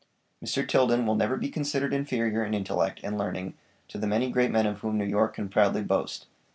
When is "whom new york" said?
4.79-5.35